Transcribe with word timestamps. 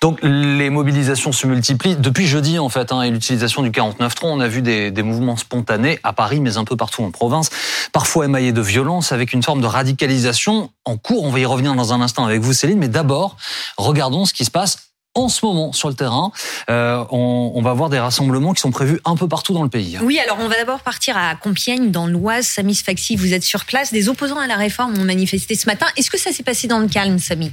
Donc 0.00 0.20
les 0.22 0.70
mobilisations 0.70 1.32
se 1.32 1.46
multiplient 1.46 1.96
depuis 1.96 2.26
jeudi 2.26 2.58
en 2.58 2.68
fait, 2.68 2.92
hein, 2.92 3.02
et 3.02 3.10
l'utilisation 3.10 3.62
du 3.62 3.70
49.3, 3.70 4.12
on 4.24 4.40
a 4.40 4.46
vu 4.46 4.62
des, 4.62 4.90
des, 4.90 5.02
mouvements 5.02 5.36
spontanés 5.36 5.98
à 6.04 6.12
Paris, 6.12 6.40
mais 6.40 6.56
un 6.56 6.64
peu 6.64 6.76
partout 6.76 7.02
en 7.02 7.10
province, 7.10 7.50
parfois 7.92 8.26
émaillés 8.26 8.52
de 8.52 8.60
violence, 8.60 9.10
avec 9.10 9.32
une 9.32 9.42
forme 9.42 9.60
de 9.60 9.66
radicalisation 9.66 10.70
en 10.84 10.96
cours. 10.96 11.24
On 11.24 11.30
va 11.30 11.40
y 11.40 11.44
revenir 11.44 11.74
dans 11.74 11.92
un 11.92 12.00
instant 12.00 12.24
avec 12.24 12.40
vous, 12.40 12.52
Céline, 12.52 12.78
mais 12.78 12.88
d'abord, 12.88 13.36
regardons 13.76 14.24
ce 14.24 14.32
qui 14.32 14.44
se 14.44 14.50
passe 14.50 14.88
en 15.14 15.28
ce 15.28 15.44
moment 15.44 15.72
sur 15.72 15.88
le 15.88 15.94
terrain. 15.94 16.30
Euh, 16.70 17.04
on, 17.10 17.52
on, 17.54 17.62
va 17.62 17.72
voir 17.72 17.88
des 17.88 17.98
rassemblements 17.98 18.54
qui 18.54 18.60
sont 18.60 18.70
prévus 18.70 19.00
un 19.04 19.16
peu 19.16 19.26
partout 19.26 19.52
dans 19.52 19.62
le 19.62 19.68
pays. 19.68 19.98
Oui, 20.02 20.18
alors 20.18 20.38
on 20.40 20.48
va 20.48 20.56
d'abord 20.56 20.80
partir 20.80 21.16
à 21.16 21.34
Compiègne, 21.34 21.90
dans 21.90 22.06
l'Oise. 22.06 22.46
Samy 22.46 22.74
Sfaxi, 22.74 23.16
vous 23.16 23.34
êtes 23.34 23.42
sur 23.42 23.64
place. 23.64 23.92
Des 23.92 24.08
opposants 24.08 24.38
à 24.38 24.46
la 24.46 24.56
réforme 24.56 24.96
ont 24.98 25.04
manifesté 25.04 25.56
ce 25.56 25.66
matin. 25.66 25.86
Est-ce 25.96 26.10
que 26.10 26.18
ça 26.18 26.30
s'est 26.30 26.44
passé 26.44 26.68
dans 26.68 26.78
le 26.78 26.88
calme, 26.88 27.18
Samy? 27.18 27.52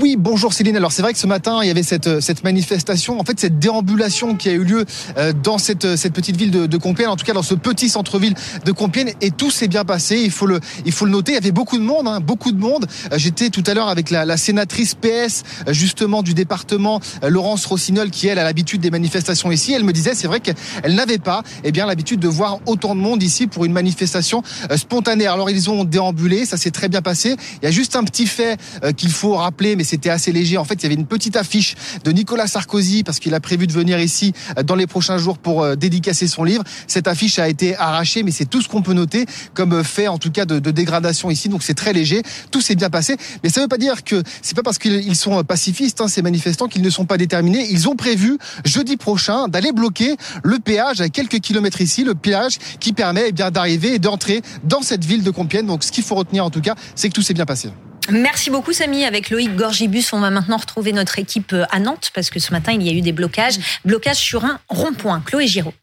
Oui, 0.00 0.16
bonjour 0.18 0.52
Céline. 0.52 0.76
Alors 0.76 0.92
c'est 0.92 1.02
vrai 1.02 1.12
que 1.12 1.18
ce 1.18 1.26
matin, 1.26 1.60
il 1.62 1.68
y 1.68 1.70
avait 1.70 1.82
cette, 1.82 2.20
cette 2.20 2.44
manifestation, 2.44 3.18
en 3.18 3.24
fait 3.24 3.40
cette 3.40 3.58
déambulation 3.58 4.36
qui 4.36 4.48
a 4.48 4.52
eu 4.52 4.64
lieu 4.64 4.84
euh, 5.16 5.32
dans 5.32 5.58
cette, 5.58 5.96
cette 5.96 6.12
petite 6.12 6.36
ville 6.36 6.50
de, 6.50 6.76
Compiègne, 6.76 7.08
en 7.08 7.16
tout 7.16 7.24
cas 7.24 7.32
dans 7.32 7.42
ce 7.42 7.54
petit 7.54 7.88
centre-ville 7.88 8.34
de 8.64 8.72
Compiègne, 8.72 9.14
et 9.20 9.30
tout 9.30 9.50
s'est 9.50 9.68
bien 9.68 9.84
passé. 9.84 10.20
Il 10.22 10.30
faut 10.30 10.46
le, 10.46 10.60
il 10.84 10.92
faut 10.92 11.04
le 11.04 11.12
noter. 11.12 11.32
Il 11.32 11.34
y 11.36 11.38
avait 11.38 11.52
beaucoup 11.52 11.78
de 11.78 11.82
monde, 11.82 12.08
hein, 12.08 12.20
beaucoup 12.20 12.52
de 12.52 12.58
monde. 12.58 12.86
Euh, 13.12 13.18
j'étais 13.18 13.50
tout 13.50 13.62
à 13.66 13.74
l'heure 13.74 13.88
avec 13.88 14.10
la, 14.10 14.36
sénatrice 14.36 14.94
PS 14.94 15.44
euh, 15.66 15.72
justement 15.72 16.22
du 16.22 16.34
département, 16.34 17.00
Laurence 17.22 17.66
Rossignol, 17.66 18.10
qui 18.10 18.26
elle 18.26 18.38
a 18.38 18.44
l'habitude 18.44 18.80
des 18.80 18.90
manifestations 18.90 19.50
ici. 19.50 19.72
Elle 19.72 19.84
me 19.84 19.92
disait, 19.92 20.14
c'est 20.14 20.26
vrai 20.26 20.40
qu'elle 20.40 20.56
n'avait 20.94 21.18
pas, 21.18 21.42
eh 21.64 21.72
bien 21.72 21.86
l'habitude 21.86 22.20
de 22.20 22.28
voir 22.28 22.58
autant 22.66 22.94
de 22.94 23.00
monde 23.00 23.22
ici 23.22 23.46
pour 23.46 23.64
une 23.64 23.72
manifestation 23.72 24.42
spontanée. 24.76 25.26
Alors 25.26 25.50
ils 25.50 25.70
ont 25.70 25.84
déambulé, 25.84 26.44
ça 26.44 26.56
s'est 26.56 26.70
très 26.70 26.88
bien 26.88 27.02
passé. 27.02 27.36
Il 27.62 27.64
y 27.64 27.68
a 27.68 27.70
juste 27.70 27.96
un 27.96 28.04
petit 28.04 28.26
fait 28.26 28.58
qu'il 28.96 29.10
faut 29.10 29.34
rappeler 29.34 29.69
mais 29.76 29.84
c'était 29.84 30.10
assez 30.10 30.32
léger. 30.32 30.56
En 30.58 30.64
fait, 30.64 30.74
il 30.74 30.82
y 30.84 30.86
avait 30.86 30.94
une 30.94 31.06
petite 31.06 31.36
affiche 31.36 31.74
de 32.04 32.10
Nicolas 32.12 32.46
Sarkozy 32.46 33.02
parce 33.02 33.18
qu'il 33.18 33.34
a 33.34 33.40
prévu 33.40 33.66
de 33.66 33.72
venir 33.72 33.98
ici 34.00 34.32
euh, 34.58 34.62
dans 34.62 34.74
les 34.74 34.86
prochains 34.86 35.18
jours 35.18 35.38
pour 35.38 35.62
euh, 35.62 35.76
dédicacer 35.76 36.26
son 36.26 36.44
livre. 36.44 36.64
Cette 36.86 37.08
affiche 37.08 37.38
a 37.38 37.48
été 37.48 37.76
arrachée, 37.76 38.22
mais 38.22 38.30
c'est 38.30 38.44
tout 38.44 38.62
ce 38.62 38.68
qu'on 38.68 38.82
peut 38.82 38.92
noter 38.92 39.26
comme 39.54 39.72
euh, 39.72 39.84
fait, 39.84 40.08
en 40.08 40.18
tout 40.18 40.30
cas, 40.30 40.44
de, 40.44 40.58
dégradation 40.70 41.30
ici. 41.30 41.48
Donc 41.48 41.62
c'est 41.62 41.74
très 41.74 41.92
léger. 41.92 42.22
Tout 42.50 42.60
s'est 42.60 42.74
bien 42.74 42.90
passé, 42.90 43.16
mais 43.42 43.50
ça 43.50 43.60
ne 43.60 43.64
veut 43.64 43.68
pas 43.68 43.78
dire 43.78 44.04
que 44.04 44.22
c'est 44.42 44.54
pas 44.54 44.62
parce 44.62 44.78
qu'ils 44.78 45.16
sont 45.16 45.42
pacifistes, 45.44 46.00
hein, 46.00 46.08
ces 46.08 46.22
manifestants, 46.22 46.68
qu'ils 46.68 46.82
ne 46.82 46.90
sont 46.90 47.06
pas 47.06 47.16
déterminés. 47.16 47.66
Ils 47.70 47.88
ont 47.88 47.96
prévu 47.96 48.38
jeudi 48.64 48.96
prochain 48.96 49.48
d'aller 49.48 49.72
bloquer 49.72 50.16
le 50.42 50.58
péage 50.58 51.00
à 51.00 51.08
quelques 51.08 51.40
kilomètres 51.40 51.80
ici, 51.80 52.04
le 52.04 52.14
péage 52.14 52.58
qui 52.78 52.92
permet 52.92 53.24
eh 53.28 53.32
bien 53.32 53.50
d'arriver 53.50 53.94
et 53.94 53.98
d'entrer 53.98 54.42
dans 54.64 54.82
cette 54.82 55.04
ville 55.04 55.22
de 55.22 55.30
Compiègne. 55.30 55.66
Donc 55.66 55.84
ce 55.84 55.92
qu'il 55.92 56.04
faut 56.04 56.14
retenir 56.14 56.44
en 56.44 56.50
tout 56.50 56.60
cas, 56.60 56.74
c'est 56.94 57.08
que 57.08 57.14
tout 57.14 57.22
s'est 57.22 57.34
bien 57.34 57.46
passé. 57.46 57.70
Merci 58.10 58.50
beaucoup 58.50 58.72
Samy. 58.72 59.04
Avec 59.04 59.30
Loïc 59.30 59.54
Gorgibus, 59.54 60.12
on 60.12 60.20
va 60.20 60.30
maintenant 60.30 60.56
retrouver 60.56 60.92
notre 60.92 61.18
équipe 61.18 61.52
euh, 61.52 61.64
à 61.70 61.78
Nantes 61.78 62.10
parce 62.14 62.30
que 62.30 62.38
ce 62.38 62.52
matin, 62.52 62.72
il 62.72 62.82
y 62.82 62.88
a 62.88 62.92
eu 62.92 63.02
des 63.02 63.12
blocages. 63.12 63.58
Blocages 63.84 64.16
sur 64.16 64.44
un 64.44 64.58
rond-point. 64.68 65.22
Chloé 65.24 65.46
Giraud. 65.46 65.74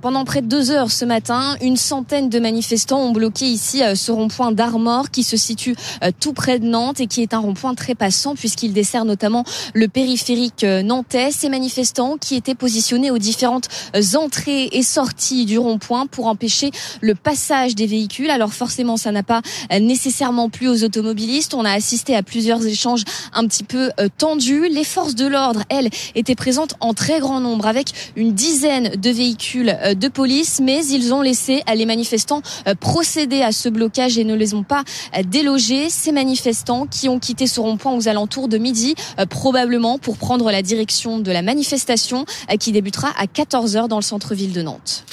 Pendant 0.00 0.24
près 0.24 0.42
de 0.42 0.46
deux 0.46 0.70
heures 0.70 0.92
ce 0.92 1.04
matin, 1.04 1.56
une 1.60 1.76
centaine 1.76 2.28
de 2.28 2.38
manifestants 2.38 3.00
ont 3.00 3.10
bloqué 3.10 3.46
ici 3.46 3.82
euh, 3.82 3.96
ce 3.96 4.12
rond-point 4.12 4.52
d'Armor 4.52 5.10
qui 5.10 5.24
se 5.24 5.36
situe 5.36 5.74
euh, 6.04 6.12
tout 6.20 6.32
près 6.32 6.60
de 6.60 6.66
Nantes 6.66 7.00
et 7.00 7.08
qui 7.08 7.20
est 7.20 7.34
un 7.34 7.40
rond-point 7.40 7.74
très 7.74 7.96
passant 7.96 8.36
puisqu'il 8.36 8.72
dessert 8.72 9.04
notamment 9.04 9.42
le 9.74 9.88
périphérique 9.88 10.62
euh, 10.62 10.82
nantais. 10.82 11.32
Ces 11.32 11.48
manifestants 11.48 12.16
qui 12.16 12.36
étaient 12.36 12.54
positionnés 12.54 13.10
aux 13.10 13.18
différentes 13.18 13.68
entrées 14.14 14.68
et 14.70 14.84
sorties 14.84 15.46
du 15.46 15.58
rond-point 15.58 16.06
pour 16.06 16.28
empêcher 16.28 16.70
le 17.00 17.16
passage 17.16 17.74
des 17.74 17.86
véhicules. 17.86 18.30
Alors 18.30 18.52
forcément, 18.52 18.96
ça 18.96 19.10
n'a 19.10 19.24
pas 19.24 19.42
nécessairement 19.80 20.48
plu 20.48 20.68
aux 20.68 20.84
automobilistes. 20.84 21.54
On 21.54 21.64
a 21.64 21.72
assisté 21.72 22.14
à 22.14 22.22
plusieurs 22.22 22.64
échanges 22.64 23.02
un 23.32 23.46
petit 23.46 23.64
peu 23.64 23.90
tendus. 24.16 24.68
Les 24.68 24.84
forces 24.84 25.14
de 25.14 25.26
l'ordre, 25.26 25.62
elles, 25.68 25.90
étaient 26.14 26.34
présentes 26.34 26.74
en 26.80 26.94
très 26.94 27.18
grand 27.18 27.40
nombre 27.40 27.66
avec 27.66 28.12
une 28.16 28.32
dizaine 28.32 28.90
de 28.96 29.10
véhicules 29.10 29.76
de 29.94 30.08
police, 30.08 30.60
mais 30.62 30.84
ils 30.86 31.12
ont 31.12 31.22
laissé 31.22 31.62
les 31.74 31.86
manifestants 31.86 32.42
euh, 32.66 32.74
procéder 32.74 33.42
à 33.42 33.52
ce 33.52 33.68
blocage 33.68 34.18
et 34.18 34.24
ne 34.24 34.34
les 34.34 34.54
ont 34.54 34.62
pas 34.62 34.82
euh, 35.16 35.22
délogés. 35.22 35.90
Ces 35.90 36.12
manifestants 36.12 36.86
qui 36.86 37.08
ont 37.08 37.18
quitté 37.18 37.46
ce 37.46 37.60
rond-point 37.60 37.92
aux 37.92 38.08
alentours 38.08 38.48
de 38.48 38.58
midi, 38.58 38.94
probablement 39.30 39.98
pour 39.98 40.16
prendre 40.16 40.50
la 40.50 40.62
direction 40.62 41.18
de 41.18 41.30
la 41.30 41.42
manifestation 41.42 42.24
qui 42.60 42.72
débutera 42.72 43.08
à 43.18 43.26
14h 43.26 43.88
dans 43.88 43.96
le 43.96 44.02
centre-ville 44.02 44.52
de 44.52 44.62
Nantes. 44.62 45.04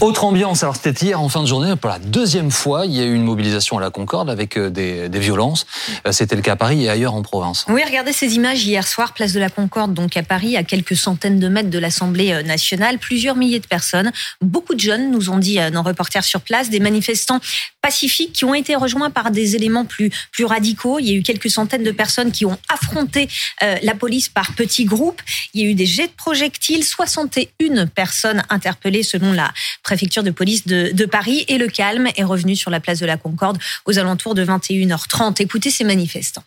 Autre 0.00 0.24
ambiance, 0.24 0.62
alors 0.62 0.76
c'était 0.76 1.06
hier 1.06 1.20
en 1.20 1.28
fin 1.28 1.42
de 1.42 1.46
journée, 1.46 1.76
pour 1.76 1.90
la 1.90 1.98
deuxième 1.98 2.50
fois, 2.50 2.86
il 2.86 2.92
y 2.92 3.00
a 3.00 3.04
eu 3.04 3.14
une 3.14 3.24
mobilisation 3.24 3.78
à 3.78 3.80
la 3.80 3.90
Concorde 3.90 4.30
avec 4.30 4.58
des, 4.58 5.08
des 5.08 5.18
violences. 5.18 5.66
C'était 6.10 6.36
le 6.36 6.42
cas 6.42 6.52
à 6.52 6.56
Paris 6.56 6.84
et 6.84 6.88
ailleurs 6.88 7.14
en 7.14 7.22
province. 7.22 7.64
Oui, 7.68 7.82
regardez 7.86 8.12
ces 8.12 8.34
images 8.34 8.64
hier 8.64 8.86
soir, 8.86 9.12
place 9.12 9.32
de 9.32 9.40
la 9.40 9.50
Concorde, 9.50 9.94
donc 9.94 10.16
à 10.16 10.22
Paris, 10.22 10.56
à 10.56 10.64
quelques 10.64 10.96
centaines 10.96 11.38
de 11.38 11.48
mètres 11.48 11.70
de 11.70 11.78
l'Assemblée 11.78 12.42
nationale. 12.42 12.98
Plusieurs 12.98 13.36
milliers 13.36 13.60
de 13.60 13.66
personnes 13.66 14.12
Beaucoup 14.40 14.74
de 14.74 14.80
jeunes, 14.80 15.10
nous 15.10 15.30
ont 15.30 15.38
dit 15.38 15.58
euh, 15.58 15.70
nos 15.70 15.82
reporters 15.82 16.24
sur 16.24 16.40
place, 16.40 16.70
des 16.70 16.80
manifestants 16.80 17.40
pacifiques 17.80 18.32
qui 18.32 18.44
ont 18.44 18.54
été 18.54 18.74
rejoints 18.74 19.10
par 19.10 19.30
des 19.30 19.56
éléments 19.56 19.84
plus, 19.84 20.10
plus 20.32 20.44
radicaux. 20.44 20.98
Il 20.98 21.06
y 21.06 21.12
a 21.12 21.14
eu 21.14 21.22
quelques 21.22 21.50
centaines 21.50 21.82
de 21.82 21.90
personnes 21.90 22.32
qui 22.32 22.44
ont 22.44 22.58
affronté 22.68 23.28
euh, 23.62 23.76
la 23.82 23.94
police 23.94 24.28
par 24.28 24.54
petits 24.54 24.84
groupes. 24.84 25.22
Il 25.54 25.60
y 25.60 25.64
a 25.64 25.70
eu 25.70 25.74
des 25.74 25.86
jets 25.86 26.08
de 26.08 26.12
projectiles, 26.12 26.84
61 26.84 27.86
personnes 27.86 28.42
interpellées 28.50 29.02
selon 29.02 29.32
la 29.32 29.52
préfecture 29.82 30.22
de 30.22 30.30
police 30.30 30.66
de, 30.66 30.90
de 30.92 31.04
Paris. 31.04 31.44
Et 31.48 31.58
le 31.58 31.68
calme 31.68 32.08
est 32.16 32.24
revenu 32.24 32.56
sur 32.56 32.70
la 32.70 32.80
place 32.80 33.00
de 33.00 33.06
la 33.06 33.16
Concorde 33.16 33.58
aux 33.84 33.98
alentours 33.98 34.34
de 34.34 34.44
21h30. 34.44 35.42
Écoutez 35.42 35.70
ces 35.70 35.84
manifestants. 35.84 36.44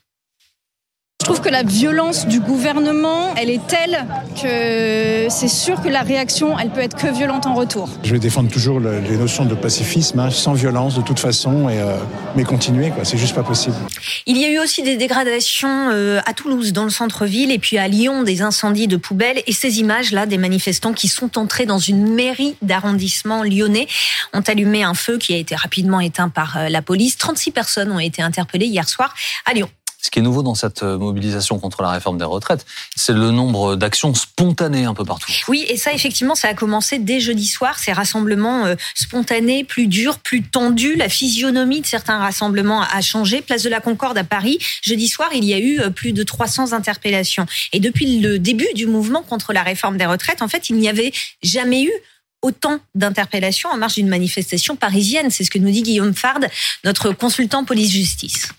Je 1.25 1.31
trouve 1.31 1.41
que 1.41 1.49
la 1.49 1.63
violence 1.63 2.27
du 2.27 2.39
gouvernement, 2.39 3.33
elle 3.35 3.49
est 3.49 3.65
telle 3.65 4.05
que 4.39 5.25
c'est 5.31 5.47
sûr 5.47 5.81
que 5.81 5.89
la 5.89 6.03
réaction, 6.03 6.59
elle 6.59 6.69
peut 6.69 6.81
être 6.81 6.95
que 6.95 7.07
violente 7.07 7.47
en 7.47 7.55
retour. 7.55 7.89
Je 8.03 8.11
vais 8.11 8.19
défendre 8.19 8.51
toujours 8.51 8.79
les 8.79 9.17
notions 9.17 9.43
de 9.43 9.55
pacifisme, 9.55 10.19
hein, 10.19 10.29
sans 10.29 10.53
violence 10.53 10.95
de 10.95 11.01
toute 11.01 11.17
façon, 11.17 11.67
et, 11.67 11.79
euh, 11.79 11.97
mais 12.35 12.43
continuer, 12.43 12.91
quoi. 12.91 13.05
C'est 13.05 13.17
juste 13.17 13.33
pas 13.33 13.41
possible. 13.41 13.75
Il 14.27 14.37
y 14.37 14.45
a 14.45 14.51
eu 14.51 14.59
aussi 14.59 14.83
des 14.83 14.97
dégradations 14.97 15.89
euh, 15.89 16.19
à 16.27 16.33
Toulouse, 16.33 16.73
dans 16.73 16.83
le 16.83 16.91
centre-ville, 16.91 17.51
et 17.51 17.57
puis 17.57 17.79
à 17.79 17.87
Lyon, 17.87 18.21
des 18.21 18.43
incendies 18.43 18.87
de 18.87 18.97
poubelles. 18.97 19.41
Et 19.47 19.51
ces 19.51 19.79
images-là, 19.79 20.27
des 20.27 20.37
manifestants 20.37 20.93
qui 20.93 21.07
sont 21.07 21.39
entrés 21.39 21.65
dans 21.65 21.79
une 21.79 22.13
mairie 22.13 22.55
d'arrondissement 22.61 23.41
lyonnais, 23.41 23.87
ont 24.33 24.41
allumé 24.41 24.83
un 24.83 24.93
feu 24.93 25.17
qui 25.17 25.33
a 25.33 25.37
été 25.37 25.55
rapidement 25.55 26.01
éteint 26.01 26.29
par 26.29 26.57
euh, 26.57 26.69
la 26.69 26.83
police. 26.83 27.17
36 27.17 27.49
personnes 27.49 27.91
ont 27.91 27.97
été 27.97 28.21
interpellées 28.21 28.67
hier 28.67 28.87
soir 28.87 29.11
à 29.47 29.53
Lyon. 29.55 29.69
Ce 30.05 30.11
qui 30.11 30.19
est 30.19 30.21
nouveau 30.21 30.43
dans 30.43 30.53
cette 30.53 30.83
euh, 30.83 30.99
mobilisation 30.99 31.57
contre 31.57 31.81
la 31.81 31.89
réforme 31.89 32.19
des 32.19 32.25
retraites, 32.25 32.63
c'est 32.95 33.11
le 33.11 33.31
nombre 33.31 33.75
d'actions 33.75 34.13
spontanées 34.13 34.85
un 34.85 34.93
peu 34.93 35.03
partout. 35.03 35.31
Oui, 35.47 35.65
et 35.67 35.77
ça, 35.77 35.93
effectivement, 35.93 36.35
ça 36.35 36.47
a 36.47 36.53
commencé 36.53 36.99
dès 36.99 37.19
jeudi 37.19 37.47
soir. 37.47 37.79
Ces 37.79 37.91
rassemblements 37.91 38.67
euh, 38.67 38.75
spontanés, 38.93 39.63
plus 39.63 39.87
durs, 39.87 40.19
plus 40.19 40.43
tendus. 40.43 40.95
La 40.95 41.09
physionomie 41.09 41.81
de 41.81 41.87
certains 41.87 42.19
rassemblements 42.19 42.83
a 42.83 43.01
changé. 43.01 43.41
Place 43.41 43.63
de 43.63 43.69
la 43.69 43.79
Concorde 43.79 44.15
à 44.15 44.23
Paris, 44.23 44.59
jeudi 44.83 45.07
soir, 45.07 45.29
il 45.33 45.43
y 45.43 45.55
a 45.55 45.57
eu 45.57 45.79
euh, 45.79 45.89
plus 45.89 46.13
de 46.13 46.21
300 46.21 46.73
interpellations. 46.73 47.47
Et 47.73 47.79
depuis 47.79 48.19
le 48.19 48.37
début 48.37 48.71
du 48.75 48.85
mouvement 48.85 49.23
contre 49.23 49.53
la 49.53 49.63
réforme 49.63 49.97
des 49.97 50.05
retraites, 50.05 50.43
en 50.43 50.47
fait, 50.47 50.69
il 50.69 50.75
n'y 50.75 50.87
avait 50.87 51.13
jamais 51.41 51.81
eu 51.81 51.91
autant 52.43 52.77
d'interpellations 52.93 53.71
en 53.71 53.77
marge 53.77 53.95
d'une 53.95 54.09
manifestation 54.09 54.75
parisienne. 54.75 55.31
C'est 55.31 55.43
ce 55.43 55.49
que 55.49 55.57
nous 55.57 55.71
dit 55.71 55.81
Guillaume 55.81 56.13
Fard, 56.13 56.41
notre 56.83 57.11
consultant 57.11 57.65
police-justice. 57.65 58.49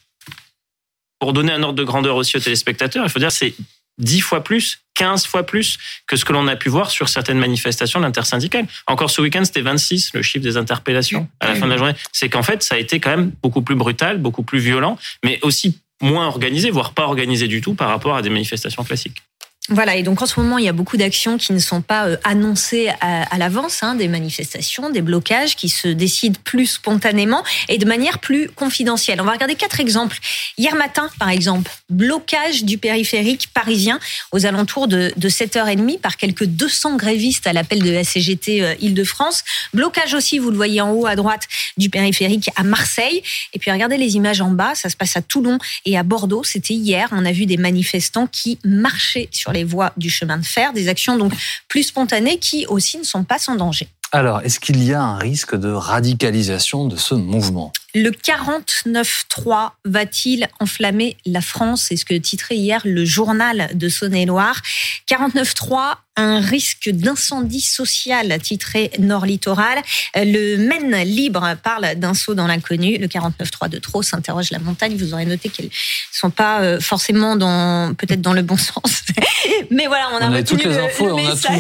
Pour 1.19 1.33
donner 1.33 1.53
un 1.53 1.63
ordre 1.63 1.79
de 1.79 1.85
grandeur 1.85 2.17
aussi 2.17 2.37
aux 2.37 2.41
téléspectateurs, 2.41 3.05
il 3.05 3.11
faut 3.11 3.19
dire 3.19 3.33
c'est 3.33 3.55
10 3.99 4.21
fois 4.21 4.45
plus, 4.45 4.81
15 4.95 5.27
fois 5.27 5.45
plus 5.45 5.79
que 6.07 6.17
ce 6.17 6.25
que 6.25 6.33
l'on 6.33 6.47
a 6.49 6.57
pu 6.57 6.69
voir 6.69 6.91
sur 6.91 7.09
certaines 7.09 7.39
manifestations 7.39 8.01
d'intersyndicales. 8.01 8.67
Encore 8.87 9.11
ce 9.11 9.21
week-end, 9.23 9.45
c'était 9.45 9.63
26, 9.63 10.13
le 10.15 10.23
chiffre 10.23 10.45
des 10.45 10.57
interpellations 10.57 11.29
à 11.41 11.49
la 11.49 11.55
fin 11.55 11.67
de 11.67 11.71
la 11.71 11.79
journée. 11.79 11.95
C'est 12.13 12.29
qu'en 12.29 12.43
fait, 12.43 12.63
ça 12.63 12.75
a 12.75 12.79
été 12.79 13.01
quand 13.01 13.11
même 13.11 13.33
beaucoup 13.43 13.63
plus 13.63 13.75
brutal, 13.75 14.19
beaucoup 14.19 14.43
plus 14.43 14.59
violent, 14.59 14.99
mais 15.25 15.39
aussi 15.43 15.79
moins 16.03 16.27
organisé, 16.27 16.71
voire 16.71 16.93
pas 16.93 17.05
organisé 17.05 17.49
du 17.49 17.61
tout 17.61 17.75
par 17.75 17.89
rapport 17.89 18.17
à 18.17 18.23
des 18.23 18.29
manifestations 18.29 18.85
classiques. 18.85 19.23
Voilà, 19.69 19.97
et 19.97 20.05
donc 20.05 20.23
en 20.23 20.27
ce 20.27 20.39
moment, 20.39 20.59
il 20.59 20.65
y 20.65 20.69
a 20.69 20.73
beaucoup 20.73 20.97
d'actions 20.97 21.39
qui 21.39 21.53
ne 21.53 21.59
sont 21.59 21.83
pas 21.83 22.07
euh, 22.07 22.17
annoncées 22.23 22.89
à, 23.01 23.37
l'avance, 23.37 23.83
hein, 23.83 23.97
des 23.97 24.07
manifestations, 24.07 24.91
des 24.91 25.03
blocages 25.03 25.57
qui 25.57 25.69
se 25.69 25.89
décident 25.89 26.39
plus 26.45 26.67
spontanément 26.67 27.43
et 27.69 27.77
de 27.77 27.85
manière 27.85 28.21
plus 28.21 28.49
confidentielle. 28.49 29.21
On 29.21 29.25
va 29.25 29.33
regarder 29.33 29.57
quatre 29.57 29.81
exemples. 29.81 30.19
Hier 30.57 30.75
matin, 30.77 31.11
par 31.19 31.31
exemple, 31.31 31.73
blocage 31.91 32.63
du 32.63 32.79
périphérique 32.79 33.49
parisien 33.53 33.99
aux 34.31 34.47
alentours 34.47 34.87
de, 34.87 35.13
de 35.17 35.29
7h30 35.29 35.99
par 35.99 36.17
quelques 36.17 36.45
200 36.45 36.97
grévistes 36.97 37.49
à 37.49 37.53
l'appel 37.53 37.83
de 37.83 37.91
la 37.91 38.05
CGT 38.05 38.63
euh, 38.63 38.75
Île-de-France. 38.81 39.43
Blocage 39.75 40.15
aussi, 40.15 40.39
vous 40.39 40.51
le 40.51 40.57
voyez 40.57 40.81
en 40.81 40.93
haut 40.93 41.07
à 41.07 41.17
droite, 41.17 41.49
du 41.77 41.91
périphérique 41.91 42.51
à 42.55 42.63
Marseille. 42.63 43.21
Et 43.53 43.59
puis 43.59 43.73
regardez 43.73 43.97
les 43.97 44.15
images 44.15 44.41
en 44.41 44.51
bas, 44.51 44.77
ça 44.77 44.89
se 44.91 44.97
passe 44.97 45.17
à 45.17 45.23
Toulon 45.23 45.59
et 45.85 45.99
à 45.99 46.05
Bordeaux. 46.05 46.45
C'était 46.45 46.75
hier, 46.75 47.09
on 47.11 47.25
a 47.25 47.33
vu 47.33 47.47
des 47.47 47.57
manifestants 47.57 48.29
qui 48.29 48.59
marchaient 48.65 49.29
sur 49.33 49.56
les 49.57 49.65
voies 49.65 49.93
du 49.97 50.11
chemin 50.11 50.39
de 50.39 50.45
fer, 50.45 50.73
des 50.73 50.89
actions 50.89 51.17
donc 51.17 51.33
plus 51.69 51.85
spontanées 51.85 52.39
qui 52.39 52.67
aussi 52.67 52.99
ne 52.99 53.05
sont 53.05 53.25
pas 53.25 53.39
sans 53.39 53.57
danger. 53.57 53.89
Alors, 54.17 54.41
est-ce 54.41 54.61
qu'il 54.61 54.83
y 54.83 54.95
a 54.95 55.03
un 55.03 55.19
risque 55.19 55.55
de 55.57 55.69
radicalisation 55.69 56.87
de 56.87 56.97
ce 56.97 57.15
mouvement? 57.15 57.71
Le 57.95 58.11
49-3 58.11 59.73
va-t-il 59.85 60.49
enflammer 60.59 61.19
la 61.27 61.43
France? 61.43 61.85
C'est 61.89 61.97
ce 61.97 62.07
que 62.07 62.15
titrait 62.15 62.57
hier 62.57 62.81
le 62.87 63.05
journal 63.05 63.69
de 63.75 63.91
Saône-et-Loire. 63.91 64.63
49-3 65.11 65.97
un 66.17 66.41
risque 66.41 66.89
d'incendie 66.89 67.61
social, 67.61 68.39
titré 68.41 68.91
Nord 68.99 69.27
Littoral. 69.27 69.79
Le 70.15 70.57
Maine 70.57 70.97
Libre 71.07 71.57
parle 71.63 71.95
d'un 71.97 72.15
saut 72.15 72.35
dans 72.35 72.47
l'inconnu. 72.47 72.97
Le 72.97 73.07
49.3 73.07 73.69
de 73.69 73.79
trop 73.79 74.03
s'interroge 74.03 74.51
la 74.51 74.59
montagne. 74.59 74.97
Vous 74.97 75.13
aurez 75.13 75.27
noté 75.27 75.51
qu'elles 75.51 75.69
sont 76.11 76.31
pas 76.31 76.61
euh, 76.61 76.81
forcément 76.81 77.37
dans, 77.37 77.95
peut-être 77.95 78.23
dans 78.23 78.33
le 78.33 78.43
bon 78.43 78.57
sens. 78.57 79.03
Mais 79.71 79.87
voilà, 79.87 80.09
on 80.15 80.17
a, 80.17 80.41
on 80.41 80.43
toutes 80.43 80.65
les 80.65 80.79
infos, 80.79 81.11
on 81.11 81.27
a 81.27 81.37
tout. 81.37 81.53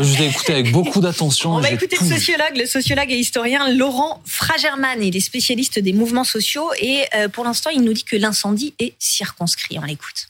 Je 0.00 0.18
l'ai 0.18 0.26
écouté 0.26 0.52
avec 0.52 0.70
beaucoup 0.70 1.00
d'attention. 1.00 1.54
On 1.54 1.60
va 1.60 1.70
écouter 1.70 1.96
le 2.08 2.16
sociologue, 2.16 2.56
le 2.56 2.66
sociologue 2.66 3.10
et 3.10 3.18
historien 3.18 3.72
Laurent 3.72 4.22
Fragerman. 4.24 5.02
Il 5.02 5.16
est 5.16 5.20
spécialiste 5.20 5.78
des 5.78 5.92
mouvements 5.92 6.24
sociaux 6.24 6.70
et 6.78 7.04
euh, 7.14 7.28
pour 7.28 7.44
l'instant, 7.44 7.70
il 7.70 7.82
nous 7.82 7.92
dit 7.92 8.04
que 8.04 8.16
l'incendie 8.16 8.74
est 8.78 8.94
circonscrit. 8.98 9.78
On 9.78 9.84
l'écoute. 9.84 10.28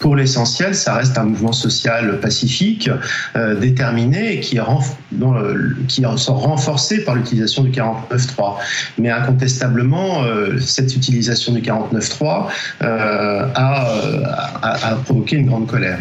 Pour 0.00 0.16
l'essentiel, 0.16 0.74
ça 0.74 0.94
reste 0.94 1.18
un 1.18 1.24
mouvement 1.24 1.52
social 1.52 2.20
pacifique, 2.20 2.90
euh, 3.34 3.58
déterminé 3.58 4.34
et 4.34 4.40
qui, 4.40 4.56
est 4.56 4.62
qui 5.88 6.04
renforcé 6.04 7.04
par 7.04 7.14
l'utilisation 7.14 7.62
du 7.62 7.70
49.3. 7.70 8.56
Mais 8.98 9.10
incontestablement, 9.10 10.22
euh, 10.24 10.58
cette 10.58 10.94
utilisation 10.94 11.52
du 11.52 11.60
49.3 11.60 12.46
euh, 12.82 13.48
a, 13.54 13.92
a 14.62 14.96
provoqué 14.96 15.36
une 15.36 15.46
grande 15.46 15.66
colère. 15.66 15.98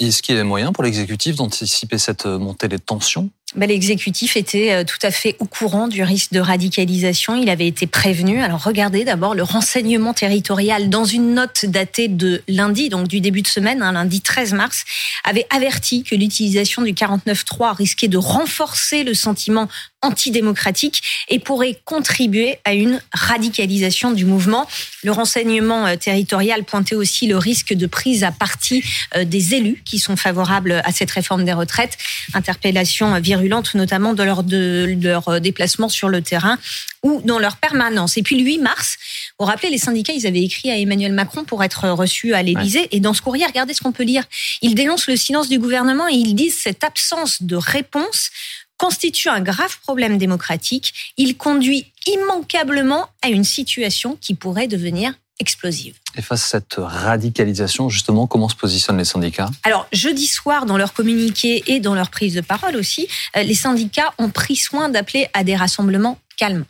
Est-ce 0.00 0.22
qu'il 0.22 0.36
y 0.36 0.38
a 0.38 0.44
moyen 0.44 0.72
pour 0.72 0.84
l'exécutif 0.84 1.36
d'anticiper 1.36 1.98
cette 1.98 2.26
montée 2.26 2.68
des 2.68 2.78
tensions? 2.78 3.30
Ben, 3.56 3.68
L'exécutif 3.68 4.36
était 4.36 4.72
euh, 4.72 4.84
tout 4.84 4.98
à 5.02 5.12
fait 5.12 5.36
au 5.38 5.44
courant 5.44 5.86
du 5.86 6.02
risque 6.02 6.32
de 6.32 6.40
radicalisation. 6.40 7.36
Il 7.36 7.48
avait 7.48 7.68
été 7.68 7.86
prévenu. 7.86 8.42
Alors 8.42 8.64
regardez 8.64 9.04
d'abord 9.04 9.34
le 9.34 9.44
renseignement 9.44 10.12
territorial 10.12 10.90
dans 10.90 11.04
une 11.04 11.34
note 11.34 11.64
datée 11.66 12.08
de 12.08 12.42
lundi, 12.48 12.88
donc 12.88 13.06
du 13.06 13.20
début 13.20 13.42
de 13.42 13.46
semaine, 13.46 13.80
hein, 13.82 13.92
lundi 13.92 14.20
13 14.20 14.54
mars, 14.54 14.84
avait 15.22 15.46
averti 15.50 16.02
que 16.02 16.16
l'utilisation 16.16 16.82
du 16.82 16.94
49.3 16.94 17.76
risquait 17.76 18.08
de 18.08 18.18
renforcer 18.18 19.04
le 19.04 19.14
sentiment 19.14 19.68
antidémocratique 20.02 21.02
et 21.28 21.38
pourrait 21.38 21.78
contribuer 21.84 22.58
à 22.64 22.74
une 22.74 23.00
radicalisation 23.12 24.10
du 24.10 24.24
mouvement. 24.24 24.66
Le 25.02 25.12
renseignement 25.12 25.86
euh, 25.86 25.96
territorial 25.96 26.64
pointait 26.64 26.96
aussi 26.96 27.26
le 27.26 27.38
risque 27.38 27.72
de 27.72 27.86
prise 27.86 28.24
à 28.24 28.32
partie 28.32 28.82
euh, 29.16 29.24
des 29.24 29.54
élus 29.54 29.82
qui 29.84 29.98
sont 29.98 30.16
favorables 30.16 30.82
à 30.84 30.92
cette 30.92 31.10
réforme 31.10 31.44
des 31.44 31.52
retraites. 31.52 31.96
Interpellation 32.32 33.18
virulente 33.20 33.74
notamment 33.74 34.14
de 34.14 34.22
leur, 34.22 34.42
de 34.42 34.96
leur 35.02 35.40
déplacement 35.40 35.88
sur 35.88 36.08
le 36.08 36.22
terrain 36.22 36.58
ou 37.02 37.20
dans 37.24 37.38
leur 37.38 37.56
permanence. 37.56 38.16
Et 38.16 38.22
puis 38.22 38.36
le 38.38 38.44
8 38.44 38.58
mars, 38.58 38.96
vous 39.38 39.44
vous 39.44 39.50
rappelez, 39.50 39.70
les 39.70 39.78
syndicats, 39.78 40.12
ils 40.12 40.26
avaient 40.26 40.42
écrit 40.42 40.70
à 40.70 40.78
Emmanuel 40.78 41.12
Macron 41.12 41.44
pour 41.44 41.62
être 41.62 41.88
reçus 41.90 42.34
à 42.34 42.42
l'Élysée. 42.42 42.88
Et 42.92 43.00
dans 43.00 43.14
ce 43.14 43.22
courrier, 43.22 43.44
regardez 43.46 43.74
ce 43.74 43.80
qu'on 43.80 43.92
peut 43.92 44.04
lire. 44.04 44.24
Ils 44.62 44.74
dénoncent 44.74 45.08
le 45.08 45.16
silence 45.16 45.48
du 45.48 45.58
gouvernement 45.58 46.08
et 46.08 46.14
ils 46.14 46.34
disent 46.34 46.58
cette 46.58 46.84
absence 46.84 47.42
de 47.42 47.56
réponse 47.56 48.30
constitue 48.76 49.28
un 49.28 49.40
grave 49.40 49.78
problème 49.80 50.18
démocratique. 50.18 51.14
Il 51.16 51.36
conduit 51.36 51.92
immanquablement 52.06 53.08
à 53.22 53.28
une 53.28 53.44
situation 53.44 54.18
qui 54.20 54.34
pourrait 54.34 54.68
devenir 54.68 55.14
explosive. 55.40 55.96
Et 56.16 56.22
face 56.22 56.44
à 56.44 56.48
cette 56.58 56.76
radicalisation, 56.78 57.88
justement, 57.88 58.26
comment 58.26 58.48
se 58.48 58.54
positionnent 58.54 58.98
les 58.98 59.04
syndicats? 59.04 59.50
Alors, 59.64 59.86
jeudi 59.92 60.26
soir, 60.26 60.66
dans 60.66 60.76
leur 60.76 60.92
communiqué 60.92 61.64
et 61.66 61.80
dans 61.80 61.94
leur 61.94 62.10
prise 62.10 62.34
de 62.34 62.40
parole 62.40 62.76
aussi, 62.76 63.08
euh, 63.36 63.42
les 63.42 63.54
syndicats 63.54 64.12
ont 64.18 64.30
pris 64.30 64.56
soin 64.56 64.88
d'appeler 64.88 65.28
à 65.32 65.44
des 65.44 65.56
rassemblements 65.56 66.18
calmes. 66.36 66.64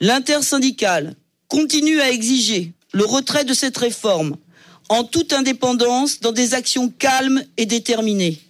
L'intersyndicale 0.00 1.14
continue 1.48 2.00
à 2.00 2.10
exiger 2.10 2.72
le 2.92 3.04
retrait 3.04 3.44
de 3.44 3.54
cette 3.54 3.76
réforme 3.76 4.36
en 4.88 5.04
toute 5.04 5.32
indépendance 5.32 6.20
dans 6.20 6.32
des 6.32 6.54
actions 6.54 6.88
calmes 6.88 7.42
et 7.56 7.66
déterminées. 7.66 8.40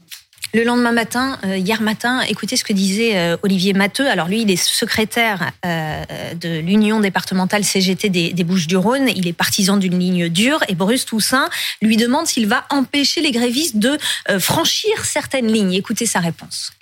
Le 0.54 0.64
lendemain 0.64 0.92
matin, 0.92 1.38
euh, 1.44 1.56
hier 1.56 1.80
matin, 1.80 2.20
écoutez 2.28 2.58
ce 2.58 2.64
que 2.64 2.74
disait 2.74 3.16
euh, 3.16 3.38
Olivier 3.42 3.72
Matteux. 3.72 4.06
Alors 4.06 4.28
lui, 4.28 4.42
il 4.42 4.50
est 4.50 4.56
secrétaire 4.56 5.50
euh, 5.64 6.04
de 6.34 6.58
l'Union 6.58 7.00
départementale 7.00 7.64
CGT 7.64 8.10
des, 8.10 8.34
des 8.34 8.44
Bouches-du-Rhône. 8.44 9.08
Il 9.16 9.26
est 9.26 9.32
partisan 9.32 9.78
d'une 9.78 9.98
ligne 9.98 10.28
dure. 10.28 10.62
Et 10.68 10.74
Bruce 10.74 11.06
Toussaint 11.06 11.48
lui 11.80 11.96
demande 11.96 12.26
s'il 12.26 12.46
va 12.48 12.66
empêcher 12.68 13.22
les 13.22 13.30
grévistes 13.30 13.78
de 13.78 13.96
franchir 14.38 15.06
certaines 15.06 15.50
lignes. 15.50 15.72
Écoutez 15.72 16.04
sa 16.04 16.20
réponse. 16.20 16.72